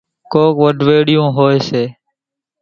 ڪونئين 0.31 0.57
وڍويڙِيئون 0.61 1.29
هوئيَ 1.37 1.57
سي۔ 1.69 1.83